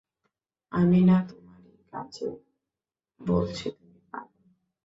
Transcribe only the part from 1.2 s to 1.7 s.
তোমার